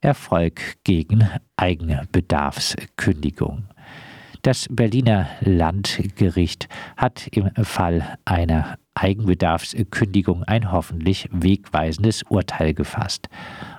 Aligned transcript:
Erfolg 0.00 0.76
gegen 0.84 1.28
Eigenbedarfskündigung. 1.56 3.64
Das 4.42 4.68
Berliner 4.70 5.28
Landgericht 5.40 6.68
hat 6.96 7.26
im 7.32 7.50
Fall 7.64 8.16
einer 8.24 8.78
Eigenbedarfskündigung 8.98 10.44
ein 10.44 10.72
hoffentlich 10.72 11.28
wegweisendes 11.32 12.24
Urteil 12.24 12.74
gefasst. 12.74 13.28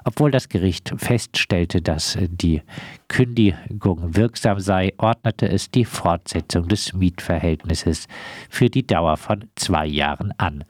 Obwohl 0.03 0.31
das 0.31 0.49
Gericht 0.49 0.93
feststellte, 0.97 1.81
dass 1.81 2.17
die 2.19 2.61
Kündigung 3.07 4.15
wirksam 4.15 4.59
sei, 4.59 4.93
ordnete 4.97 5.49
es 5.49 5.71
die 5.71 5.85
Fortsetzung 5.85 6.67
des 6.67 6.93
Mietverhältnisses 6.93 8.07
für 8.49 8.69
die 8.69 8.87
Dauer 8.87 9.17
von 9.17 9.45
zwei 9.55 9.85
Jahren 9.85 10.33
an. 10.37 10.63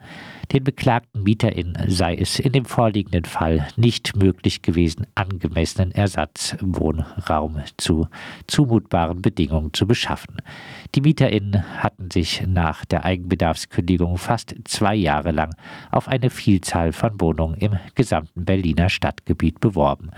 Den 0.52 0.64
beklagten 0.64 1.22
MieterInnen 1.22 1.76
sei 1.88 2.16
es 2.16 2.40
in 2.40 2.50
dem 2.50 2.64
vorliegenden 2.64 3.24
Fall 3.24 3.68
nicht 3.76 4.16
möglich 4.16 4.62
gewesen, 4.62 5.06
angemessenen 5.14 5.92
Ersatzwohnraum 5.92 7.60
zu 7.76 8.08
zumutbaren 8.48 9.22
Bedingungen 9.22 9.72
zu 9.72 9.86
beschaffen. 9.86 10.38
Die 10.96 11.02
MieterInnen 11.02 11.62
hatten 11.80 12.10
sich 12.10 12.42
nach 12.48 12.84
der 12.84 13.04
Eigenbedarfskündigung 13.04 14.18
fast 14.18 14.39
zwei 14.64 14.94
Jahre 14.94 15.30
lang 15.30 15.54
auf 15.90 16.08
eine 16.08 16.30
Vielzahl 16.30 16.92
von 16.92 17.20
Wohnungen 17.20 17.56
im 17.58 17.78
gesamten 17.94 18.44
Berliner 18.44 18.88
Stadtgebiet 18.88 19.60
beworben, 19.60 20.10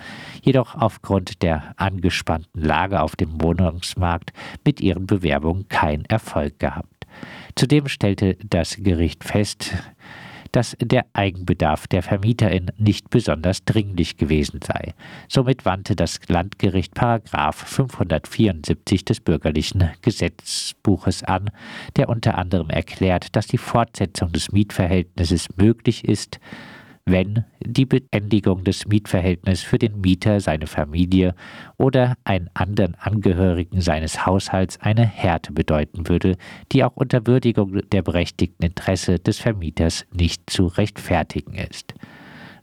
jedoch 0.43 0.75
aufgrund 0.75 1.43
der 1.43 1.75
angespannten 1.77 2.61
Lage 2.61 3.01
auf 3.01 3.17
dem 3.17 3.41
Wohnungsmarkt 3.41 4.33
mit 4.65 4.81
ihren 4.81 5.07
Bewerbungen 5.07 5.69
keinen 5.69 6.05
Erfolg 6.07 6.59
gehabt. 6.59 7.07
Zudem 7.55 7.89
stellte 7.89 8.37
das 8.49 8.77
Gericht 8.79 9.25
fest, 9.25 9.75
dass 10.53 10.77
der 10.81 11.07
Eigenbedarf 11.15 11.87
der 11.87 12.03
Vermieterin 12.03 12.71
nicht 12.77 13.11
besonders 13.11 13.65
dringlich 13.65 14.17
gewesen 14.19 14.61
sei. 14.63 14.95
Somit 15.29 15.65
wandte 15.65 15.97
das 15.97 16.21
Landgericht 16.29 16.95
Paragraf 16.95 17.57
574 17.57 19.05
des 19.05 19.21
bürgerlichen 19.21 19.91
Gesetzbuches 20.03 21.25
an, 21.25 21.51
der 21.97 22.09
unter 22.09 22.37
anderem 22.37 22.71
erklärt, 22.71 23.35
dass 23.35 23.47
die 23.47 23.59
Fortsetzung 23.59 24.33
des 24.33 24.53
Mietverhältnisses 24.53 25.49
möglich 25.57 26.05
ist, 26.05 26.39
wenn 27.05 27.45
die 27.61 27.85
Beendigung 27.85 28.65
des 28.65 28.87
Mietverhältnisses 28.87 29.65
für 29.65 29.79
den 29.79 30.01
Mieter, 30.01 30.41
seine 30.41 30.67
Familie 30.67 31.35
oder 31.77 32.17
einen 32.25 32.49
anderen 32.55 32.95
Angehörigen 32.95 33.81
seines 33.81 34.25
Haushalts 34.25 34.81
eine 34.81 35.05
Härte 35.05 35.53
bedeuten 35.53 36.09
würde, 36.09 36.37
die 36.71 36.85
auch 36.85 36.95
unter 36.95 37.27
Würdigung 37.27 37.81
der 37.91 38.03
berechtigten 38.03 38.65
Interesse 38.65 39.19
des 39.19 39.39
Vermieters 39.39 40.07
nicht 40.13 40.49
zu 40.49 40.67
rechtfertigen 40.67 41.55
ist. 41.55 41.95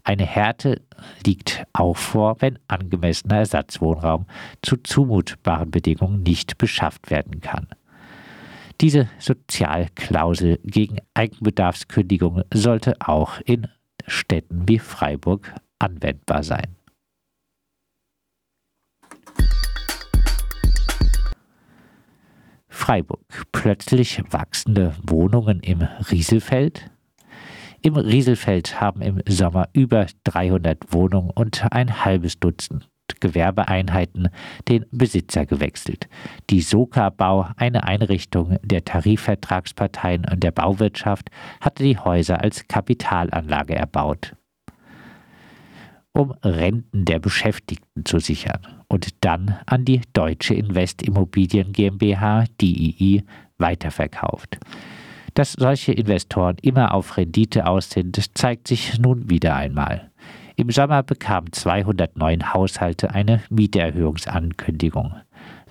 Eine 0.03 0.25
Härte 0.25 0.81
liegt 1.25 1.65
auch 1.73 1.97
vor, 1.97 2.37
wenn 2.39 2.57
angemessener 2.67 3.39
Ersatzwohnraum 3.39 4.25
zu 4.61 4.77
zumutbaren 4.77 5.69
Bedingungen 5.69 6.23
nicht 6.23 6.57
beschafft 6.57 7.11
werden 7.11 7.41
kann. 7.41 7.67
Diese 8.81 9.09
Sozialklausel 9.19 10.59
gegen 10.63 10.99
Eigenbedarfskündigung 11.13 12.43
sollte 12.53 12.95
auch 13.01 13.41
in 13.41 13.67
Städten 14.09 14.67
wie 14.67 14.79
Freiburg 14.79 15.53
anwendbar 15.79 16.43
sein. 16.43 16.75
Freiburg. 22.67 23.45
Plötzlich 23.51 24.23
wachsende 24.31 24.95
Wohnungen 25.07 25.59
im 25.59 25.81
Rieselfeld. 25.81 26.89
Im 27.81 27.95
Rieselfeld 27.95 28.81
haben 28.81 29.01
im 29.01 29.21
Sommer 29.27 29.69
über 29.73 30.07
300 30.23 30.91
Wohnungen 30.91 31.29
und 31.29 31.71
ein 31.71 32.03
halbes 32.03 32.39
Dutzend 32.39 32.88
Gewerbeeinheiten 33.19 34.29
den 34.67 34.85
Besitzer 34.91 35.45
gewechselt. 35.45 36.07
Die 36.49 36.61
Soka 36.61 37.09
Bau, 37.09 37.47
eine 37.57 37.84
Einrichtung 37.84 38.57
der 38.63 38.85
Tarifvertragsparteien 38.85 40.25
und 40.31 40.44
der 40.44 40.51
Bauwirtschaft, 40.51 41.29
hatte 41.61 41.84
die 41.84 41.97
Häuser 41.97 42.41
als 42.41 42.67
Kapitalanlage 42.67 43.75
erbaut, 43.75 44.35
um 46.13 46.31
Renten 46.44 47.06
der 47.06 47.19
Beschäftigten 47.19 48.06
zu 48.06 48.19
sichern 48.19 48.61
und 48.88 49.23
dann 49.23 49.59
an 49.66 49.85
die 49.85 50.01
Deutsche 50.13 50.53
Investimmobilien 50.53 51.73
GmbH, 51.73 52.45
DII, 52.59 53.23
weiterverkauft. 53.57 54.57
Dass 55.34 55.53
solche 55.53 55.94
Investoren 55.94 56.57
immer 56.61 56.94
auf 56.94 57.17
Rendite 57.17 57.67
aus 57.67 57.89
sind, 57.89 58.38
zeigt 58.38 58.67
sich 58.67 59.00
nun 59.00 59.29
wieder 59.29 59.55
einmal. 59.55 60.09
Im 60.59 60.72
Sommer 60.72 61.03
bekamen 61.03 61.53
209 61.53 62.53
Haushalte 62.53 63.12
eine 63.12 63.42
Mieterhöhungsankündigung. 63.50 65.14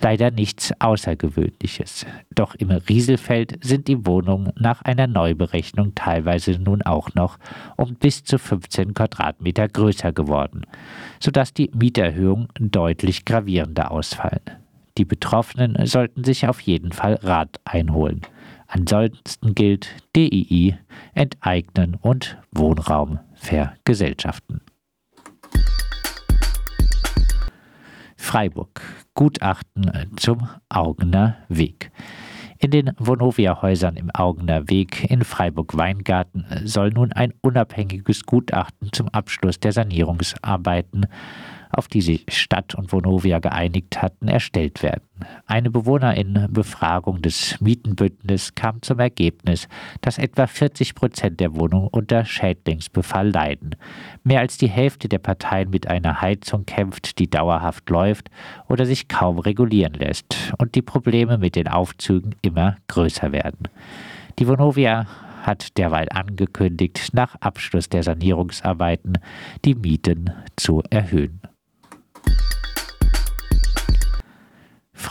Leider 0.01 0.31
nichts 0.31 0.73
Außergewöhnliches. 0.79 2.07
Doch 2.35 2.55
im 2.55 2.71
Rieselfeld 2.71 3.63
sind 3.63 3.87
die 3.87 4.07
Wohnungen 4.07 4.51
nach 4.57 4.81
einer 4.81 5.07
Neuberechnung 5.07 5.95
teilweise 5.95 6.53
nun 6.53 6.81
auch 6.81 7.13
noch 7.15 7.39
um 7.77 7.97
bis 7.97 8.25
zu 8.25 8.39
15 8.39 8.95
Quadratmeter 8.95 9.69
größer 9.69 10.15
geworden, 10.15 10.63
sodass 11.21 11.53
die 11.53 11.71
Mieterhöhungen 11.75 12.49
deutlich 12.59 13.27
gravierender 13.27 13.91
ausfallen. 13.91 14.41
Die 14.97 15.05
Betroffenen 15.05 15.85
sollten 15.85 16.25
sich 16.25 16.49
auf 16.49 16.61
jeden 16.63 16.93
Fall 16.93 17.19
Rat 17.23 17.61
einholen. 17.67 18.23
Ansonsten 18.69 19.55
gilt 19.55 19.91
DII 20.17 20.79
enteignen 21.13 21.95
und 22.01 22.39
Wohnraum 22.53 23.19
vergesellschaften. 23.35 24.63
Freiburg. 28.29 28.83
Gutachten 29.15 29.91
zum 30.17 30.51
Augener 30.69 31.39
Weg. 31.49 31.91
In 32.59 32.71
den 32.71 32.93
Vonovia-Häusern 32.99 33.97
im 33.97 34.11
Augener 34.11 34.69
Weg 34.69 35.11
in 35.11 35.25
Freiburg-Weingarten 35.25 36.45
soll 36.65 36.91
nun 36.91 37.15
ein 37.15 37.33
unabhängiges 37.41 38.27
Gutachten 38.27 38.93
zum 38.93 39.09
Abschluss 39.09 39.61
der 39.61 39.73
Sanierungsarbeiten 39.73 41.07
auf 41.71 41.89
die 41.89 42.01
sich 42.01 42.25
Stadt 42.29 42.75
und 42.75 42.93
Vonovia 42.93 43.39
geeinigt 43.39 44.01
hatten, 44.03 44.29
erstellt 44.29 44.83
werden. 44.83 45.03
Eine 45.47 45.71
Bewohnerinnenbefragung 45.71 47.23
des 47.23 47.61
Mietenbündnisses 47.61 48.55
kam 48.55 48.83
zum 48.83 49.01
Ergebnis, 49.01 49.69
dass 50.01 50.19
etwa 50.19 50.47
40 50.47 50.95
Prozent 50.95 51.41
der 51.41 51.55
Wohnungen 51.57 51.89
unter 51.89 52.25
Schädlingsbefall 52.25 53.31
leiden. 53.31 53.77
Mehr 54.25 54.41
als 54.41 54.59
die 54.59 54.69
Hälfte 54.69 55.09
der 55.09 55.19
Parteien 55.19 55.71
mit 55.71 55.89
einer 55.89 56.21
Heizung 56.21 56.67
kämpft, 56.67 57.19
die 57.19 57.29
dauerhaft 57.29 57.89
läuft 57.91 58.31
oder 58.69 58.87
sich 58.87 59.09
kaum 59.09 59.39
regulieren 59.39 59.95
lässt 59.95 60.53
und 60.59 60.75
die 60.75 60.83
Probleme 60.83 61.39
mit 61.39 61.57
den 61.57 61.69
Aufzügen 61.69 62.35
immer 62.43 62.77
größer 62.89 63.33
werden. 63.33 63.69
Die 64.39 64.47
Vonovia 64.47 65.07
hat 65.43 65.77
derweil 65.79 66.09
angekündigt, 66.11 67.11
nach 67.13 67.35
Abschluss 67.41 67.89
der 67.89 68.03
Sanierungsarbeiten 68.03 69.19
die 69.65 69.75
Mieten 69.75 70.31
zu 70.57 70.83
erhöhen. 70.91 71.41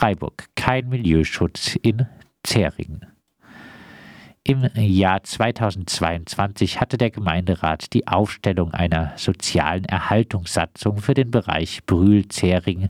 Freiburg. 0.08 0.46
Kein 0.56 0.88
Milieuschutz 0.88 1.76
in 1.82 2.08
Zähringen. 2.42 3.08
Im 4.42 4.70
Jahr 4.74 5.22
2022 5.22 6.80
hatte 6.80 6.98
der 6.98 7.12
Gemeinderat 7.12 7.92
die 7.92 8.08
Aufstellung 8.08 8.74
einer 8.74 9.12
sozialen 9.18 9.84
Erhaltungssatzung 9.84 11.00
für 11.00 11.14
den 11.14 11.30
Bereich 11.30 11.86
Brühl-Zähring 11.86 12.88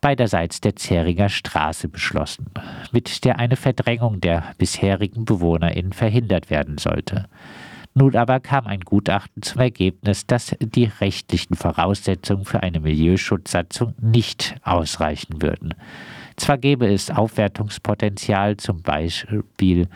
beiderseits 0.00 0.60
der 0.60 0.74
Zähringer 0.74 1.28
Straße 1.28 1.86
beschlossen, 1.86 2.46
mit 2.90 3.24
der 3.24 3.38
eine 3.38 3.54
Verdrängung 3.54 4.20
der 4.20 4.54
bisherigen 4.58 5.24
BewohnerInnen 5.24 5.92
verhindert 5.92 6.50
werden 6.50 6.78
sollte. 6.78 7.28
Nun 7.96 8.16
aber 8.16 8.40
kam 8.40 8.66
ein 8.66 8.80
Gutachten 8.80 9.40
zum 9.42 9.60
Ergebnis, 9.60 10.26
dass 10.26 10.56
die 10.58 10.90
rechtlichen 11.00 11.54
Voraussetzungen 11.54 12.44
für 12.44 12.60
eine 12.60 12.80
Milieuschutzsatzung 12.80 13.94
nicht 14.00 14.56
ausreichen 14.64 15.40
würden. 15.40 15.74
Zwar 16.36 16.58
gäbe 16.58 16.92
es 16.92 17.10
Aufwertungspotenzial, 17.10 18.56
zum 18.56 18.82
Beispiel 18.82 19.88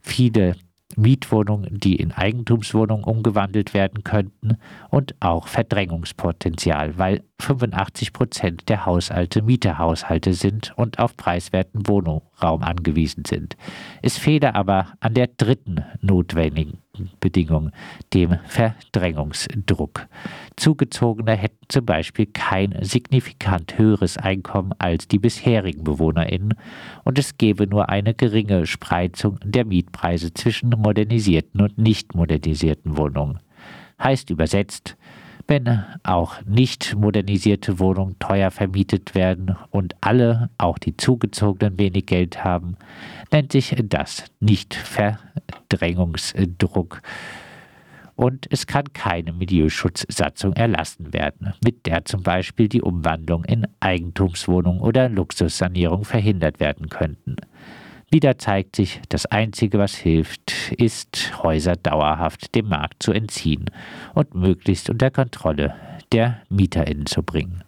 viele 0.00 0.56
Mietwohnungen, 0.96 1.78
die 1.78 1.96
in 1.96 2.12
Eigentumswohnungen 2.12 3.04
umgewandelt 3.04 3.74
werden 3.74 4.02
könnten 4.04 4.56
und 4.90 5.14
auch 5.20 5.46
Verdrängungspotenzial, 5.46 6.98
weil 6.98 7.22
85 7.40 8.12
Prozent 8.12 8.68
der 8.68 8.84
Haushalte 8.84 9.42
Mieterhaushalte 9.42 10.34
sind 10.34 10.72
und 10.76 10.98
auf 10.98 11.16
preiswerten 11.16 11.86
Wohnraum 11.86 12.62
angewiesen 12.62 13.24
sind. 13.24 13.56
Es 14.02 14.18
fehle 14.18 14.54
aber 14.54 14.88
an 15.00 15.14
der 15.14 15.28
dritten 15.28 15.84
notwendigen 16.00 16.78
Bedingung, 17.20 17.70
dem 18.12 18.38
Verdrängungsdruck. 18.46 20.08
Zugezogene 20.56 21.36
hätten 21.36 21.64
zum 21.68 21.86
Beispiel 21.86 22.26
kein 22.26 22.76
signifikant 22.80 23.78
höheres 23.78 24.16
Einkommen 24.16 24.72
als 24.78 25.06
die 25.06 25.20
bisherigen 25.20 25.84
BewohnerInnen 25.84 26.54
und 27.04 27.18
es 27.18 27.38
gäbe 27.38 27.68
nur 27.68 27.88
eine 27.88 28.14
geringe 28.14 28.66
Spreizung 28.66 29.38
der 29.44 29.64
Mietpreise 29.64 30.34
zwischen 30.34 30.70
modernisierten 30.70 31.60
und 31.60 31.78
nicht 31.78 32.16
modernisierten 32.16 32.96
Wohnungen. 32.98 33.38
Heißt 34.02 34.30
übersetzt, 34.30 34.96
Wenn 35.50 35.82
auch 36.02 36.44
nicht 36.44 36.94
modernisierte 36.94 37.78
Wohnungen 37.78 38.18
teuer 38.18 38.50
vermietet 38.50 39.14
werden 39.14 39.56
und 39.70 39.94
alle, 40.02 40.50
auch 40.58 40.76
die 40.76 40.98
Zugezogenen, 40.98 41.78
wenig 41.78 42.04
Geld 42.04 42.44
haben, 42.44 42.76
nennt 43.32 43.52
sich 43.52 43.74
das 43.88 44.24
nicht 44.40 44.74
Verdrängungsdruck. 44.74 47.00
Und 48.14 48.46
es 48.50 48.66
kann 48.66 48.92
keine 48.92 49.32
Milieuschutzsatzung 49.32 50.52
erlassen 50.52 51.14
werden, 51.14 51.54
mit 51.64 51.86
der 51.86 52.04
zum 52.04 52.22
Beispiel 52.22 52.68
die 52.68 52.82
Umwandlung 52.82 53.44
in 53.44 53.66
Eigentumswohnungen 53.80 54.82
oder 54.82 55.08
Luxussanierung 55.08 56.04
verhindert 56.04 56.60
werden 56.60 56.90
könnten. 56.90 57.36
Wieder 58.10 58.38
zeigt 58.38 58.76
sich, 58.76 59.02
das 59.10 59.26
Einzige, 59.26 59.78
was 59.78 59.94
hilft, 59.94 60.72
ist, 60.72 61.42
Häuser 61.42 61.76
dauerhaft 61.76 62.54
dem 62.54 62.68
Markt 62.68 63.02
zu 63.02 63.12
entziehen 63.12 63.66
und 64.14 64.34
möglichst 64.34 64.88
unter 64.88 65.10
Kontrolle 65.10 65.74
der 66.10 66.40
MieterInnen 66.48 67.04
zu 67.04 67.22
bringen. 67.22 67.64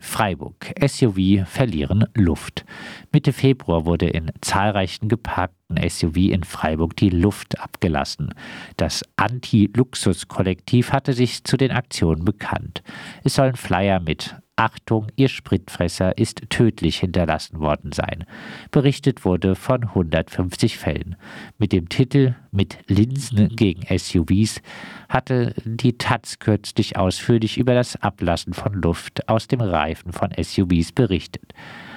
Freiburg. 0.00 0.74
SUV 0.84 1.46
verlieren 1.46 2.04
Luft. 2.14 2.64
Mitte 3.12 3.32
Februar 3.32 3.86
wurde 3.86 4.08
in 4.08 4.30
zahlreichen 4.40 5.08
geparkten 5.08 5.78
SUV 5.88 6.16
in 6.16 6.44
Freiburg 6.44 6.96
die 6.96 7.10
Luft 7.10 7.60
abgelassen. 7.60 8.34
Das 8.76 9.04
Anti-Luxus-Kollektiv 9.16 10.92
hatte 10.92 11.12
sich 11.12 11.44
zu 11.44 11.56
den 11.56 11.70
Aktionen 11.70 12.24
bekannt. 12.24 12.82
Es 13.22 13.36
sollen 13.36 13.56
Flyer 13.56 14.00
mit 14.00 14.36
Achtung, 14.56 15.06
Ihr 15.16 15.28
Spritfresser 15.28 16.18
ist 16.18 16.42
tödlich 16.50 16.98
hinterlassen 16.98 17.58
worden 17.58 17.92
sein. 17.92 18.24
Berichtet 18.70 19.24
wurde 19.24 19.54
von 19.54 19.84
150 19.84 20.76
Fällen. 20.76 21.16
Mit 21.58 21.72
dem 21.72 21.88
Titel 21.88 22.34
Mit 22.50 22.78
Linsen 22.86 23.48
gegen 23.56 23.82
SUVs 23.96 24.60
hatte 25.08 25.54
die 25.64 25.96
Taz 25.96 26.38
kürzlich 26.38 26.98
ausführlich 26.98 27.56
über 27.56 27.74
das 27.74 27.96
Ablassen 27.96 28.52
von 28.52 28.74
Luft 28.74 29.28
aus 29.28 29.48
dem 29.48 29.62
Reifen 29.62 30.12
von 30.12 30.30
SUVs 30.38 30.92
berichtet. 30.92 31.54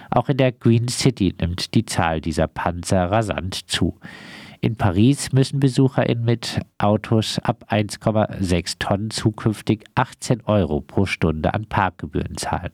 Auch 0.10 0.30
in 0.30 0.38
der 0.38 0.54
Green 0.54 0.88
City 0.88 1.36
nimmt 1.40 1.74
die 1.74 1.86
Zahl 1.86 2.22
dieser 2.22 2.48
Panzer 2.48 3.12
rasant 3.12 3.70
zu. 3.70 4.00
In 4.66 4.76
Paris 4.78 5.32
müssen 5.32 5.60
BesucherInnen 5.60 6.26
mit 6.26 6.60
Autos 6.80 7.38
ab 7.38 7.68
1,6 7.70 8.80
Tonnen 8.80 9.12
zukünftig 9.12 9.84
18 9.94 10.42
Euro 10.46 10.82
pro 10.82 11.06
Stunde 11.06 11.54
an 11.54 11.68
Parkgebühren 11.68 12.36
zahlen. 12.36 12.72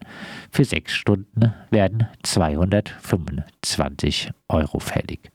Für 0.52 0.64
sechs 0.64 0.94
Stunden 0.94 1.54
werden 1.70 2.08
225 2.24 4.32
Euro 4.48 4.80
fällig. 4.80 5.34